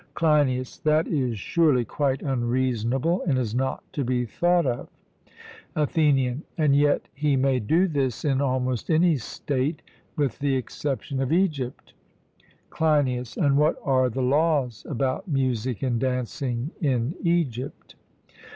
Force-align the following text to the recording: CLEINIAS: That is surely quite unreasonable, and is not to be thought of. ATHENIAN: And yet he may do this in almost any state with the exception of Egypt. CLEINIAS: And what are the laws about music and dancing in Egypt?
CLEINIAS: 0.15 0.79
That 0.79 1.07
is 1.07 1.37
surely 1.39 1.85
quite 1.85 2.23
unreasonable, 2.23 3.21
and 3.27 3.37
is 3.37 3.53
not 3.53 3.83
to 3.93 4.03
be 4.03 4.25
thought 4.25 4.65
of. 4.65 4.87
ATHENIAN: 5.75 6.41
And 6.57 6.75
yet 6.75 7.07
he 7.13 7.35
may 7.35 7.59
do 7.59 7.87
this 7.87 8.25
in 8.25 8.41
almost 8.41 8.89
any 8.89 9.17
state 9.17 9.83
with 10.15 10.39
the 10.39 10.55
exception 10.55 11.21
of 11.21 11.31
Egypt. 11.31 11.93
CLEINIAS: 12.71 13.37
And 13.37 13.57
what 13.59 13.79
are 13.83 14.09
the 14.09 14.23
laws 14.23 14.83
about 14.89 15.27
music 15.27 15.83
and 15.83 15.99
dancing 15.99 16.71
in 16.81 17.13
Egypt? 17.23 17.93